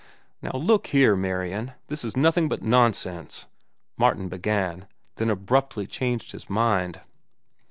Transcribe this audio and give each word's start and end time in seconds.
"Now, 0.41 0.53
look 0.55 0.87
here, 0.87 1.15
Marian, 1.15 1.73
this 1.85 2.03
is 2.03 2.17
nothing 2.17 2.49
but 2.49 2.63
nonsense," 2.63 3.45
Martin 3.99 4.29
began; 4.29 4.87
then 5.17 5.29
abruptly 5.29 5.85
changed 5.85 6.31
his 6.31 6.49
mind. 6.49 7.01